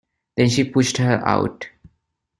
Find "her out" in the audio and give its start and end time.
0.97-1.69